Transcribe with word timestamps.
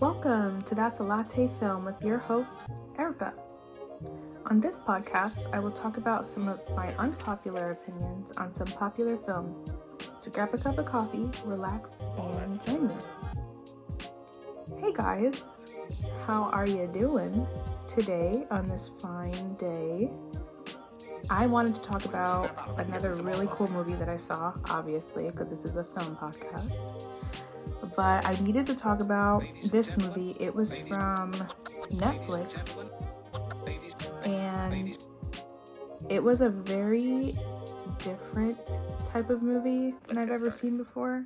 Welcome 0.00 0.62
to 0.62 0.74
That's 0.74 1.00
a 1.00 1.02
Latte 1.02 1.50
Film 1.60 1.84
with 1.84 2.02
your 2.02 2.16
host, 2.16 2.64
Erika. 2.98 3.34
On 4.46 4.58
this 4.58 4.78
podcast, 4.78 5.52
I 5.52 5.58
will 5.58 5.70
talk 5.70 5.98
about 5.98 6.24
some 6.24 6.48
of 6.48 6.60
my 6.74 6.94
unpopular 6.96 7.72
opinions 7.72 8.32
on 8.32 8.52
some 8.54 8.66
popular 8.68 9.18
films. 9.18 9.66
So 10.18 10.30
grab 10.30 10.54
a 10.54 10.58
cup 10.58 10.78
of 10.78 10.86
coffee, 10.86 11.28
relax, 11.44 12.06
and 12.16 12.62
join 12.64 12.88
me. 12.88 12.94
Hey 14.78 14.92
guys, 14.94 15.74
how 16.26 16.44
are 16.44 16.66
you 16.66 16.88
doing 16.90 17.46
today 17.86 18.46
on 18.50 18.68
this 18.68 18.90
fine 18.98 19.54
day? 19.56 20.10
I 21.28 21.46
wanted 21.46 21.74
to 21.74 21.80
talk 21.82 22.06
about 22.06 22.78
another 22.78 23.14
really 23.14 23.48
cool 23.50 23.70
movie 23.70 23.94
that 23.94 24.08
I 24.08 24.16
saw, 24.16 24.54
obviously, 24.70 25.30
because 25.30 25.50
this 25.50 25.66
is 25.66 25.76
a 25.76 25.84
film 25.84 26.16
podcast. 26.16 27.02
But 27.96 28.26
I 28.26 28.32
needed 28.42 28.66
to 28.66 28.74
talk 28.74 29.00
about 29.00 29.44
this 29.66 29.96
movie. 29.96 30.36
It 30.40 30.54
was 30.54 30.76
from 30.76 31.32
Netflix, 31.92 32.90
and 34.24 34.96
it 36.08 36.22
was 36.22 36.40
a 36.40 36.48
very 36.48 37.38
different 37.98 38.58
type 39.06 39.30
of 39.30 39.42
movie 39.42 39.94
than 40.08 40.18
I've 40.18 40.30
ever 40.30 40.50
seen 40.50 40.76
before. 40.76 41.24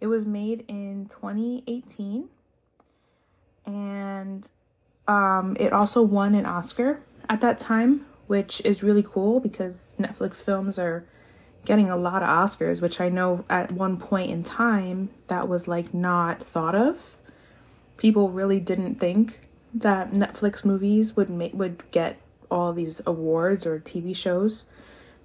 It 0.00 0.06
was 0.06 0.26
made 0.26 0.64
in 0.68 1.06
2018, 1.06 2.28
and 3.66 4.50
um, 5.06 5.56
it 5.60 5.72
also 5.72 6.02
won 6.02 6.34
an 6.34 6.46
Oscar 6.46 7.00
at 7.28 7.40
that 7.40 7.58
time 7.58 8.06
which 8.32 8.62
is 8.64 8.82
really 8.82 9.02
cool 9.02 9.40
because 9.40 9.94
Netflix 10.00 10.42
films 10.42 10.78
are 10.78 11.04
getting 11.64 11.90
a 11.90 11.96
lot 11.96 12.22
of 12.22 12.28
Oscars, 12.28 12.82
which 12.82 13.00
I 13.00 13.08
know 13.08 13.44
at 13.48 13.72
one 13.72 13.96
point 13.96 14.30
in 14.30 14.42
time 14.42 15.10
that 15.28 15.48
was 15.48 15.68
like 15.68 15.94
not 15.94 16.42
thought 16.42 16.74
of. 16.74 17.16
People 17.96 18.30
really 18.30 18.58
didn't 18.58 18.96
think 18.96 19.40
that 19.72 20.12
Netflix 20.12 20.64
movies 20.64 21.16
would 21.16 21.30
make 21.30 21.54
would 21.54 21.82
get 21.90 22.20
all 22.50 22.72
these 22.72 23.00
awards 23.06 23.64
or 23.64 23.78
TV 23.78 24.14
shows, 24.14 24.66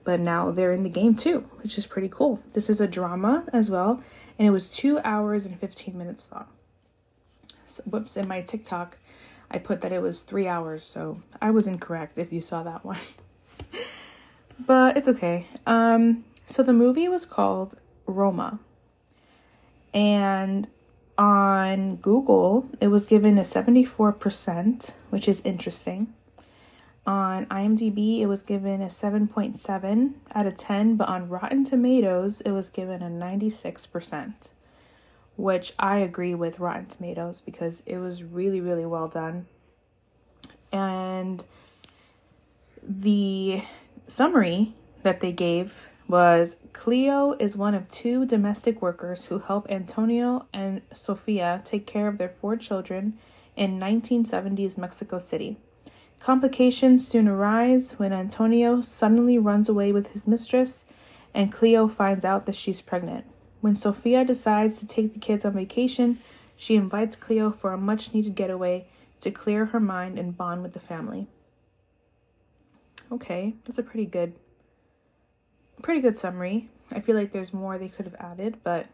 but 0.03 0.19
now 0.19 0.51
they're 0.51 0.71
in 0.71 0.83
the 0.83 0.89
game 0.89 1.15
too, 1.15 1.41
which 1.61 1.77
is 1.77 1.87
pretty 1.87 2.07
cool. 2.07 2.41
This 2.53 2.69
is 2.69 2.79
a 2.79 2.87
drama 2.87 3.45
as 3.51 3.69
well, 3.69 4.01
and 4.37 4.47
it 4.47 4.51
was 4.51 4.69
two 4.69 4.99
hours 4.99 5.45
and 5.45 5.59
fifteen 5.59 5.97
minutes 5.97 6.29
long. 6.31 6.47
So, 7.65 7.83
whoops! 7.83 8.15
In 8.15 8.27
my 8.27 8.41
TikTok, 8.41 8.97
I 9.49 9.57
put 9.57 9.81
that 9.81 9.91
it 9.91 10.01
was 10.01 10.21
three 10.21 10.47
hours, 10.47 10.83
so 10.83 11.21
I 11.41 11.51
was 11.51 11.67
incorrect 11.67 12.17
if 12.17 12.31
you 12.31 12.41
saw 12.41 12.63
that 12.63 12.85
one. 12.85 12.99
but 14.65 14.95
it's 14.95 15.07
okay. 15.07 15.47
Um, 15.65 16.23
so 16.47 16.63
the 16.63 16.73
movie 16.73 17.07
was 17.07 17.27
called 17.27 17.75
Roma. 18.07 18.59
And 19.93 20.67
on 21.17 21.97
Google, 21.97 22.67
it 22.81 22.87
was 22.87 23.05
given 23.05 23.37
a 23.37 23.41
74%, 23.41 24.93
which 25.11 25.27
is 25.27 25.41
interesting. 25.41 26.13
On 27.05 27.45
IMDb, 27.45 28.21
it 28.21 28.25
was 28.25 28.41
given 28.41 28.81
a 28.81 28.87
7.7 28.87 30.13
out 30.33 30.45
of 30.47 30.57
10, 30.57 30.95
but 30.95 31.07
on 31.07 31.29
Rotten 31.29 31.63
Tomatoes, 31.63 32.41
it 32.41 32.51
was 32.51 32.69
given 32.69 33.03
a 33.03 33.09
96% 33.09 34.49
which 35.37 35.71
I 35.77 35.99
agree 35.99 36.33
with 36.33 36.59
Rotten 36.59 36.87
Tomatoes 36.87 37.41
because 37.41 37.83
it 37.85 37.97
was 37.97 38.23
really, 38.23 38.59
really 38.59 38.85
well 38.85 39.07
done. 39.07 39.45
And 40.71 41.45
the 42.81 43.63
summary 44.07 44.73
that 45.03 45.21
they 45.21 45.31
gave 45.31 45.86
was 46.07 46.57
Cleo 46.73 47.35
is 47.39 47.57
one 47.57 47.73
of 47.73 47.89
two 47.89 48.25
domestic 48.25 48.81
workers 48.81 49.25
who 49.25 49.39
help 49.39 49.69
Antonio 49.69 50.45
and 50.53 50.81
Sofia 50.93 51.61
take 51.65 51.85
care 51.85 52.07
of 52.07 52.17
their 52.17 52.29
four 52.29 52.55
children 52.55 53.17
in 53.55 53.79
1970s 53.79 54.77
Mexico 54.77 55.19
City. 55.19 55.57
Complications 56.19 57.07
soon 57.07 57.27
arise 57.27 57.93
when 57.99 58.13
Antonio 58.13 58.81
suddenly 58.81 59.37
runs 59.37 59.69
away 59.69 59.91
with 59.91 60.09
his 60.09 60.27
mistress 60.27 60.85
and 61.33 61.51
Cleo 61.51 61.87
finds 61.87 62.25
out 62.25 62.45
that 62.45 62.55
she's 62.55 62.81
pregnant. 62.81 63.25
When 63.61 63.75
Sofia 63.75 64.23
decides 64.23 64.79
to 64.79 64.87
take 64.87 65.13
the 65.13 65.19
kids 65.19 65.43
on 65.45 65.53
vacation, 65.53 66.19
she 66.55 66.75
invites 66.75 67.15
Cleo 67.15 67.51
for 67.51 67.73
a 67.73 67.77
much 67.77 68.13
needed 68.13 68.35
getaway 68.35 68.87
to 69.19 69.31
clear 69.31 69.65
her 69.67 69.79
mind 69.79 70.17
and 70.17 70.37
bond 70.37 70.63
with 70.63 70.73
the 70.73 70.79
family. 70.79 71.27
Okay, 73.11 73.55
that's 73.65 73.79
a 73.79 73.83
pretty 73.83 74.05
good 74.05 74.33
pretty 75.81 76.01
good 76.01 76.17
summary. 76.17 76.69
I 76.91 76.99
feel 76.99 77.15
like 77.15 77.31
there's 77.31 77.53
more 77.53 77.77
they 77.77 77.89
could 77.89 78.05
have 78.05 78.15
added, 78.15 78.57
but 78.63 78.87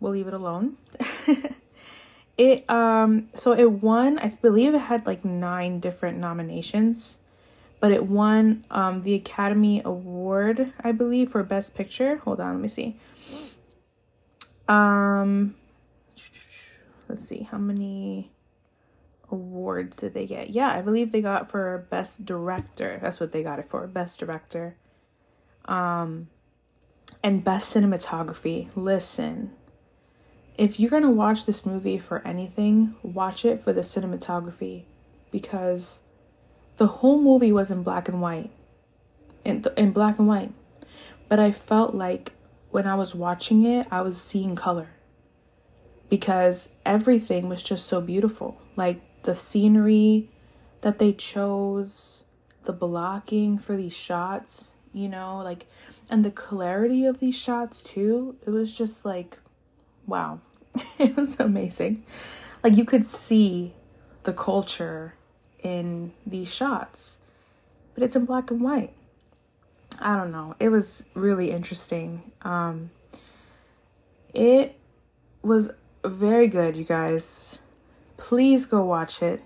we'll 0.00 0.12
leave 0.12 0.26
it 0.26 0.34
alone. 0.34 0.76
it 2.38 2.68
um 2.68 3.28
so 3.34 3.52
it 3.52 3.70
won, 3.70 4.18
I 4.18 4.28
believe 4.28 4.74
it 4.74 4.78
had 4.78 5.06
like 5.06 5.24
9 5.24 5.80
different 5.80 6.18
nominations, 6.18 7.20
but 7.80 7.92
it 7.92 8.06
won 8.06 8.64
um 8.70 9.02
the 9.02 9.14
Academy 9.14 9.82
Award, 9.84 10.72
I 10.80 10.92
believe, 10.92 11.30
for 11.30 11.42
best 11.42 11.74
picture. 11.74 12.16
Hold 12.18 12.40
on, 12.40 12.54
let 12.54 12.60
me 12.60 12.68
see. 12.68 12.96
Um, 14.68 15.54
let's 17.08 17.26
see, 17.26 17.42
how 17.50 17.58
many 17.58 18.32
awards 19.30 19.98
did 19.98 20.14
they 20.14 20.26
get? 20.26 20.50
Yeah, 20.50 20.70
I 20.70 20.80
believe 20.80 21.12
they 21.12 21.20
got 21.20 21.50
for 21.50 21.86
best 21.90 22.24
director. 22.24 22.98
That's 23.02 23.20
what 23.20 23.32
they 23.32 23.42
got 23.42 23.58
it 23.58 23.68
for, 23.68 23.86
best 23.86 24.20
director. 24.20 24.76
Um, 25.66 26.28
and 27.22 27.42
best 27.42 27.74
cinematography. 27.74 28.68
Listen, 28.76 29.52
if 30.58 30.78
you're 30.78 30.90
gonna 30.90 31.10
watch 31.10 31.46
this 31.46 31.64
movie 31.64 31.98
for 31.98 32.26
anything, 32.26 32.94
watch 33.02 33.44
it 33.44 33.62
for 33.62 33.72
the 33.72 33.80
cinematography 33.80 34.84
because 35.30 36.02
the 36.76 36.86
whole 36.86 37.20
movie 37.20 37.52
was 37.52 37.70
in 37.70 37.82
black 37.82 38.08
and 38.08 38.20
white. 38.20 38.50
In, 39.44 39.64
in 39.76 39.92
black 39.92 40.18
and 40.18 40.28
white. 40.28 40.52
But 41.28 41.40
I 41.40 41.50
felt 41.50 41.94
like 41.94 42.32
when 42.70 42.86
I 42.86 42.94
was 42.94 43.14
watching 43.14 43.64
it, 43.64 43.86
I 43.90 44.02
was 44.02 44.20
seeing 44.20 44.54
color 44.54 44.88
because 46.08 46.74
everything 46.84 47.48
was 47.48 47.62
just 47.62 47.86
so 47.86 48.00
beautiful. 48.00 48.60
Like 48.76 49.00
the 49.22 49.34
scenery 49.34 50.30
that 50.82 50.98
they 50.98 51.12
chose, 51.12 52.24
the 52.64 52.72
blocking 52.72 53.58
for 53.58 53.76
these 53.76 53.94
shots, 53.94 54.73
you 54.94 55.08
know, 55.08 55.38
like, 55.38 55.66
and 56.08 56.24
the 56.24 56.30
clarity 56.30 57.04
of 57.04 57.18
these 57.18 57.34
shots 57.34 57.82
too. 57.82 58.36
It 58.46 58.50
was 58.50 58.72
just 58.72 59.04
like, 59.04 59.38
wow, 60.06 60.40
it 60.98 61.16
was 61.16 61.38
amazing. 61.38 62.04
Like 62.62 62.76
you 62.76 62.84
could 62.84 63.04
see 63.04 63.74
the 64.22 64.32
culture 64.32 65.14
in 65.62 66.12
these 66.26 66.52
shots, 66.52 67.18
but 67.92 68.02
it's 68.02 68.16
in 68.16 68.24
black 68.24 68.50
and 68.50 68.60
white. 68.60 68.92
I 69.98 70.16
don't 70.16 70.32
know. 70.32 70.54
It 70.58 70.70
was 70.70 71.06
really 71.14 71.50
interesting. 71.50 72.32
Um, 72.42 72.90
it 74.32 74.78
was 75.42 75.72
very 76.04 76.48
good, 76.48 76.76
you 76.76 76.84
guys. 76.84 77.60
Please 78.16 78.66
go 78.66 78.84
watch 78.84 79.22
it. 79.22 79.42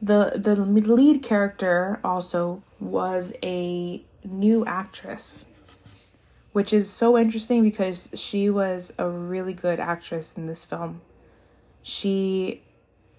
The 0.00 0.32
the 0.34 0.56
lead 0.56 1.22
character 1.22 2.00
also 2.02 2.62
was 2.80 3.32
a 3.42 4.02
new 4.24 4.64
actress, 4.66 5.46
which 6.52 6.72
is 6.72 6.90
so 6.90 7.18
interesting 7.18 7.62
because 7.62 8.08
she 8.14 8.50
was 8.50 8.92
a 8.98 9.08
really 9.08 9.52
good 9.54 9.80
actress 9.80 10.36
in 10.36 10.46
this 10.46 10.64
film. 10.64 11.00
She 11.82 12.62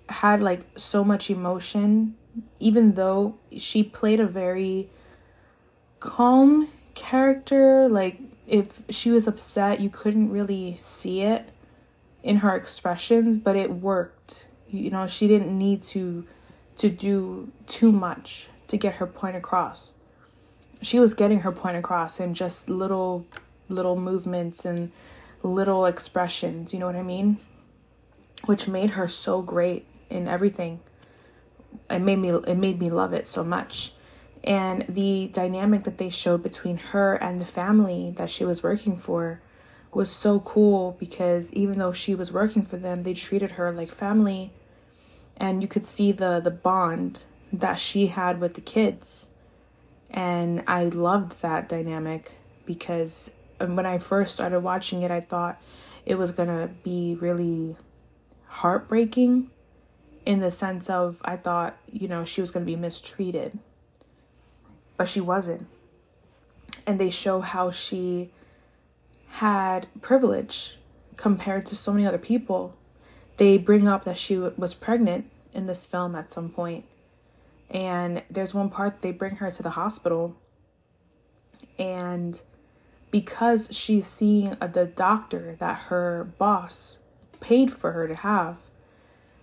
had 0.10 0.42
like 0.42 0.66
so 0.76 1.04
much 1.04 1.30
emotion 1.30 2.16
even 2.60 2.94
though 2.94 3.36
she 3.58 3.84
played 3.84 4.20
a 4.20 4.26
very 4.26 4.90
calm 6.00 6.70
character. 6.96 7.88
Like, 7.88 8.20
if 8.48 8.82
she 8.90 9.12
was 9.12 9.28
upset, 9.28 9.80
you 9.80 9.90
couldn't 9.90 10.32
really 10.32 10.76
see 10.80 11.22
it 11.22 11.50
in 12.22 12.38
her 12.38 12.56
expressions, 12.56 13.38
but 13.38 13.56
it 13.56 13.72
worked. 13.72 14.48
You 14.68 14.90
know, 14.90 15.08
she 15.08 15.28
didn't 15.28 15.58
need 15.58 15.84
to 15.84 16.26
to 16.76 16.90
do 16.90 17.52
too 17.68 17.92
much 17.92 18.48
to 18.66 18.78
get 18.78 18.96
her 18.96 19.06
point 19.06 19.36
across. 19.36 19.94
She 20.84 21.00
was 21.00 21.14
getting 21.14 21.40
her 21.40 21.52
point 21.52 21.78
across 21.78 22.20
in 22.20 22.34
just 22.34 22.70
little 22.70 23.26
little 23.70 23.96
movements 23.96 24.66
and 24.66 24.92
little 25.42 25.86
expressions, 25.86 26.74
you 26.74 26.80
know 26.80 26.86
what 26.86 26.96
I 26.96 27.04
mean? 27.04 27.38
Which 28.46 28.68
made 28.68 28.92
her 28.92 29.08
so 29.08 29.42
great 29.42 29.88
in 30.10 30.28
everything. 30.28 30.82
It 31.90 32.00
made 32.00 32.20
me 32.20 32.30
it 32.30 32.58
made 32.58 32.80
me 32.80 32.90
love 32.90 33.14
it 33.14 33.26
so 33.26 33.44
much 33.44 33.94
and 34.44 34.86
the 34.90 35.30
dynamic 35.32 35.86
that 35.86 35.98
they 35.98 36.10
showed 36.10 36.44
between 36.44 36.78
her 36.78 37.16
and 37.16 37.40
the 37.40 37.46
family 37.46 38.14
that 38.18 38.30
she 38.30 38.44
was 38.44 38.62
working 38.62 38.98
for 38.98 39.42
was 39.94 40.12
so 40.12 40.40
cool 40.42 40.98
because 41.00 41.54
even 41.54 41.80
though 41.80 41.94
she 41.94 42.14
was 42.14 42.34
working 42.34 42.62
for 42.62 42.78
them 42.78 43.04
they 43.04 43.14
treated 43.14 43.52
her 43.52 43.72
like 43.72 43.90
family 43.90 44.52
and 45.38 45.62
you 45.62 45.68
could 45.68 45.86
see 45.86 46.12
the 46.12 46.40
the 46.42 46.52
bond 46.52 47.24
that 47.52 47.80
she 47.80 48.08
had 48.08 48.40
with 48.40 48.56
the 48.56 48.62
kids 48.62 49.28
and 50.14 50.64
i 50.68 50.86
loved 50.86 51.42
that 51.42 51.68
dynamic 51.68 52.38
because 52.66 53.32
um, 53.60 53.76
when 53.76 53.86
i 53.86 53.98
first 53.98 54.34
started 54.34 54.60
watching 54.60 55.02
it 55.02 55.12
i 55.12 55.20
thought 55.20 55.62
it 56.06 56.16
was 56.16 56.32
gonna 56.32 56.70
be 56.84 57.16
really 57.20 57.76
heartbreaking 58.48 59.50
in 60.26 60.40
the 60.40 60.52
sense 60.52 60.90
of 60.90 61.22
I 61.24 61.36
thought, 61.36 61.78
you 61.92 62.08
know, 62.08 62.26
she 62.26 62.42
was 62.42 62.52
going 62.52 62.66
to 62.66 62.72
be 62.72 62.76
mistreated. 62.76 63.58
But 64.98 65.08
she 65.08 65.22
wasn't. 65.22 65.68
And 66.86 67.00
they 67.00 67.10
show 67.10 67.42
how 67.42 67.72
she 67.72 68.30
had 69.28 69.88
privilege 70.02 70.78
compared 71.18 71.66
to 71.68 71.76
so 71.76 71.92
many 71.92 72.06
other 72.06 72.18
people. 72.18 72.76
They 73.38 73.58
bring 73.58 73.88
up 73.88 74.06
that 74.06 74.18
she 74.18 74.38
was 74.38 74.74
pregnant 74.74 75.30
in 75.54 75.66
this 75.66 75.86
film 75.86 76.16
at 76.16 76.30
some 76.30 76.50
point. 76.50 76.86
And 77.74 78.24
there's 78.30 78.54
one 78.54 78.70
part 78.70 79.02
they 79.02 79.12
bring 79.12 79.38
her 79.38 79.52
to 79.52 79.64
the 79.64 79.72
hospital. 79.72 80.38
And 81.80 82.40
because 83.10 83.70
she's 83.76 84.06
seeing 84.06 84.52
the 84.52 84.86
doctor 84.86 85.56
that 85.60 85.78
her 85.88 86.32
boss 86.38 87.00
paid 87.40 87.74
for 87.74 87.92
her 87.92 88.08
to 88.08 88.16
have, 88.16 88.60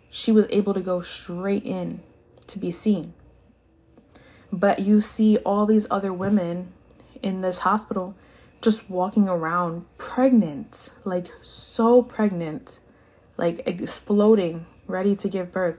she 0.09 0.33
was 0.33 0.47
able 0.51 0.75
to 0.75 0.81
go 0.81 1.01
straight 1.01 1.65
in 1.65 2.01
to 2.47 2.59
be 2.59 2.71
seen. 2.71 3.15
But 4.53 4.81
you 4.81 5.01
see 5.01 5.39
all 5.39 5.67
these 5.67 5.87
other 5.91 6.13
women 6.13 6.73
in 7.23 7.41
this 7.41 7.59
hospital 7.59 8.17
just 8.61 8.91
walking 8.91 9.29
around 9.29 9.87
pregnant, 9.99 10.91
like 11.05 11.29
so 11.41 12.03
pregnant, 12.03 12.81
like 13.37 13.63
exploding, 13.67 14.67
ready 14.87 15.15
to 15.17 15.29
give 15.29 15.53
birth. 15.53 15.79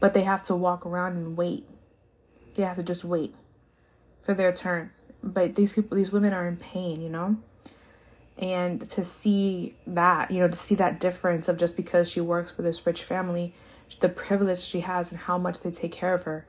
But 0.00 0.14
they 0.14 0.22
have 0.22 0.42
to 0.44 0.54
walk 0.54 0.84
around 0.84 1.12
and 1.12 1.36
wait. 1.36 1.66
They 2.58 2.64
have 2.64 2.76
to 2.76 2.82
just 2.82 3.04
wait 3.04 3.36
for 4.20 4.34
their 4.34 4.52
turn. 4.52 4.90
But 5.22 5.54
these 5.54 5.72
people, 5.72 5.96
these 5.96 6.10
women 6.10 6.32
are 6.32 6.48
in 6.48 6.56
pain, 6.56 7.00
you 7.00 7.08
know? 7.08 7.36
And 8.36 8.80
to 8.80 9.04
see 9.04 9.76
that, 9.86 10.32
you 10.32 10.40
know, 10.40 10.48
to 10.48 10.56
see 10.56 10.74
that 10.74 10.98
difference 10.98 11.46
of 11.46 11.56
just 11.56 11.76
because 11.76 12.10
she 12.10 12.20
works 12.20 12.50
for 12.50 12.62
this 12.62 12.84
rich 12.84 13.04
family, 13.04 13.54
the 14.00 14.08
privilege 14.08 14.58
she 14.58 14.80
has 14.80 15.12
and 15.12 15.20
how 15.20 15.38
much 15.38 15.60
they 15.60 15.70
take 15.70 15.92
care 15.92 16.14
of 16.14 16.24
her, 16.24 16.46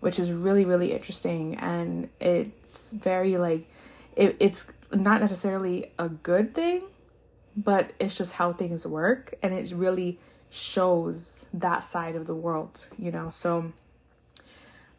which 0.00 0.18
is 0.18 0.32
really, 0.32 0.64
really 0.64 0.92
interesting. 0.92 1.54
And 1.54 2.08
it's 2.18 2.90
very 2.90 3.36
like, 3.36 3.70
it, 4.16 4.36
it's 4.40 4.66
not 4.92 5.20
necessarily 5.20 5.92
a 5.96 6.08
good 6.08 6.56
thing, 6.56 6.82
but 7.56 7.92
it's 8.00 8.16
just 8.16 8.32
how 8.32 8.52
things 8.52 8.84
work. 8.84 9.36
And 9.44 9.54
it 9.54 9.70
really 9.70 10.18
shows 10.50 11.46
that 11.54 11.84
side 11.84 12.16
of 12.16 12.26
the 12.26 12.34
world, 12.34 12.88
you 12.98 13.12
know? 13.12 13.30
So 13.30 13.72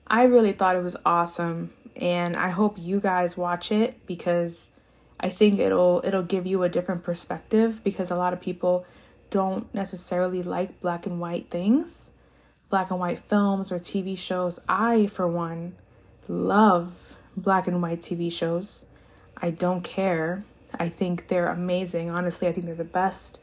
I 0.09 0.23
really 0.23 0.53
thought 0.53 0.75
it 0.75 0.83
was 0.83 0.95
awesome. 1.05 1.71
And 1.95 2.35
I 2.35 2.49
hope 2.49 2.77
you 2.77 2.99
guys 2.99 3.35
watch 3.35 3.71
it 3.71 4.05
because 4.05 4.71
I 5.19 5.29
think 5.29 5.59
it'll 5.59 6.01
it'll 6.03 6.23
give 6.23 6.45
you 6.45 6.63
a 6.63 6.69
different 6.69 7.03
perspective 7.03 7.83
because 7.83 8.11
a 8.11 8.15
lot 8.15 8.33
of 8.33 8.41
people 8.41 8.85
don't 9.29 9.73
necessarily 9.73 10.43
like 10.43 10.79
black 10.79 11.05
and 11.05 11.19
white 11.19 11.49
things, 11.49 12.11
black 12.69 12.91
and 12.91 12.99
white 12.99 13.19
films 13.19 13.71
or 13.71 13.79
TV 13.79 14.17
shows. 14.17 14.59
I 14.69 15.07
for 15.07 15.27
one 15.27 15.75
love 16.27 17.17
black 17.35 17.67
and 17.67 17.81
white 17.81 18.01
TV 18.01 18.31
shows. 18.31 18.85
I 19.35 19.49
don't 19.51 19.83
care. 19.83 20.43
I 20.79 20.89
think 20.89 21.27
they're 21.27 21.47
amazing. 21.47 22.09
Honestly, 22.09 22.47
I 22.47 22.51
think 22.51 22.65
they're 22.65 22.75
the 22.75 22.83
best 22.83 23.39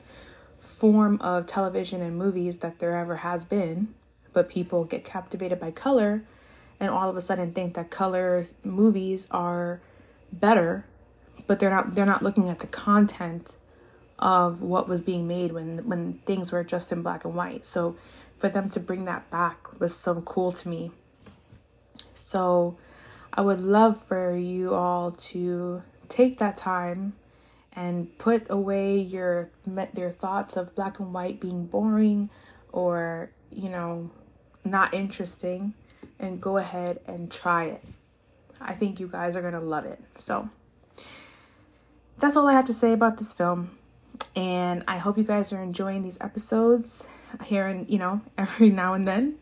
form 0.59 1.21
of 1.21 1.47
television 1.47 2.01
and 2.03 2.17
movies 2.17 2.59
that 2.59 2.79
there 2.79 2.97
ever 2.97 3.17
has 3.17 3.45
been. 3.45 3.95
But 4.33 4.49
people 4.49 4.85
get 4.85 5.05
captivated 5.05 5.61
by 5.61 5.71
color 5.71 6.25
and 6.81 6.91
all 6.91 7.09
of 7.09 7.17
a 7.17 7.21
sudden 7.21 7.53
think 7.53 7.75
that 7.75 7.91
color 7.91 8.45
movies 8.63 9.27
are 9.31 9.81
better 10.33 10.85
but 11.47 11.59
they're 11.59 11.71
not 11.71 11.95
they're 11.95 12.07
not 12.07 12.23
looking 12.23 12.49
at 12.49 12.59
the 12.61 12.67
content 12.67 13.57
of 14.19 14.63
what 14.63 14.89
was 14.89 15.03
being 15.03 15.27
made 15.27 15.53
when 15.53 15.87
when 15.89 16.15
things 16.27 16.53
were 16.53 16.65
just 16.65 16.93
in 16.93 17.03
black 17.03 17.25
and 17.25 17.35
white. 17.35 17.65
So 17.65 17.97
for 18.37 18.49
them 18.49 18.69
to 18.71 18.81
bring 18.81 19.05
that 19.05 19.31
back 19.31 19.81
was 19.81 19.95
so 19.95 20.21
cool 20.23 20.53
to 20.53 20.69
me. 20.69 20.91
So 22.15 22.77
I 23.33 23.41
would 23.41 23.61
love 23.61 24.03
for 24.03 24.37
you 24.37 24.75
all 24.75 25.11
to 25.11 25.83
take 26.09 26.39
that 26.39 26.57
time 26.57 27.15
and 27.73 28.17
put 28.19 28.47
away 28.51 28.99
your 28.99 29.51
your 29.97 30.11
thoughts 30.11 30.57
of 30.57 30.75
black 30.75 31.01
and 31.01 31.13
white 31.13 31.41
being 31.41 31.67
boring 31.67 32.31
or 32.73 33.31
you 33.51 33.69
know 33.69 34.11
not 34.65 34.95
interesting 34.95 35.75
and 36.19 36.41
go 36.41 36.57
ahead 36.57 37.01
and 37.07 37.31
try 37.31 37.65
it. 37.65 37.85
I 38.61 38.75
think 38.75 39.01
you 39.01 39.09
guys 39.09 39.37
are 39.37 39.41
going 39.41 39.55
to 39.55 39.61
love 39.61 39.85
it. 39.85 40.01
So 40.15 40.49
that's 42.19 42.37
all 42.37 42.49
I 42.49 42.53
have 42.53 42.67
to 42.67 42.73
say 42.73 42.93
about 42.93 43.19
this 43.19 43.33
film. 43.33 43.79
And 44.37 44.85
I 44.89 44.99
hope 44.99 45.19
you 45.19 45.25
guys 45.25 45.53
are 45.53 45.63
enjoying 45.63 46.03
these 46.03 46.19
episodes 46.21 47.09
here 47.45 47.67
and, 47.67 47.89
you 47.89 47.99
know, 47.99 48.21
every 48.39 48.71
now 48.71 48.95
and 48.95 49.07
then. 49.07 49.37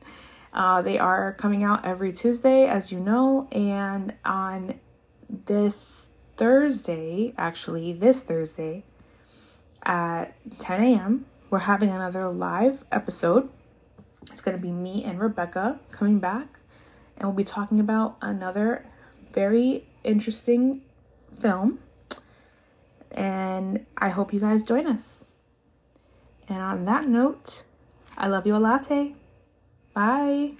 Uh, 0.53 0.83
they 0.83 0.99
are 0.99 1.33
coming 1.33 1.65
out 1.65 1.85
every 1.85 2.13
Tuesday, 2.13 2.67
as 2.67 2.93
you 2.93 3.01
know. 3.01 3.49
And 3.53 4.15
on 4.25 4.81
this 5.47 6.11
Thursday, 6.37 7.33
actually, 7.39 7.93
this 7.93 8.23
Thursday 8.23 8.85
at 9.83 10.35
10 10.59 10.83
a.m., 10.83 11.27
we're 11.49 11.61
having 11.61 11.91
another 11.91 12.29
live 12.29 12.85
episode. 12.93 13.49
It's 14.31 14.41
going 14.43 14.57
to 14.57 14.63
be 14.63 14.71
me 14.71 15.05
and 15.05 15.21
Rebecca 15.21 15.81
coming 15.91 16.19
back. 16.19 16.59
And 17.17 17.29
we'll 17.29 17.37
be 17.37 17.45
talking 17.45 17.81
about 17.81 18.17
another 18.21 18.85
very 19.33 19.87
interesting 20.05 20.83
film 21.39 21.79
and 23.15 23.85
I 23.97 24.09
hope 24.09 24.33
you 24.33 24.41
guys 24.41 24.63
join 24.63 24.87
us. 24.87 25.27
And 26.49 26.59
on 26.59 26.85
that 26.87 27.09
note, 27.09 27.65
I 28.17 28.27
love 28.29 28.47
you 28.47 28.57
a 28.57 28.59
latte. 28.59 29.15
Bye. 29.95 30.53